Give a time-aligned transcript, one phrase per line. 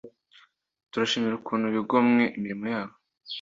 [0.91, 2.93] turashimira ukuntu bigomwe imirimo yabo